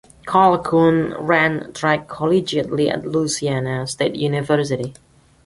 [0.25, 4.95] Colquhoun ran track collegiately at Louisiana State University.